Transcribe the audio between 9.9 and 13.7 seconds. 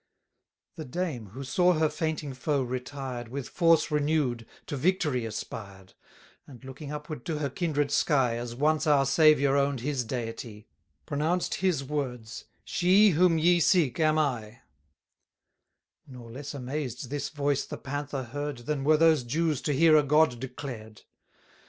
Deity, Pronounced his words: "She whom ye